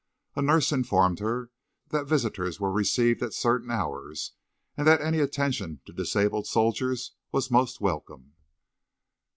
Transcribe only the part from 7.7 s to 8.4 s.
welcome.